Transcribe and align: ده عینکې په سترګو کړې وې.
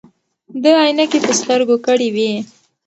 ده 0.61 0.71
عینکې 0.83 1.19
په 1.25 1.33
سترګو 1.39 1.75
کړې 1.85 2.09
وې. 2.15 2.31